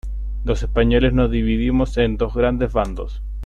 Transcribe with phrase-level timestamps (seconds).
[0.45, 3.21] los españoles nos dividimos en dos grandes bandos: